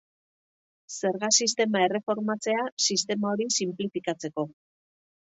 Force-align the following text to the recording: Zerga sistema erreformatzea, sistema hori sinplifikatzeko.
Zerga 0.95 1.29
sistema 1.37 1.85
erreformatzea, 1.89 2.67
sistema 2.89 3.33
hori 3.37 3.51
sinplifikatzeko. 3.61 4.53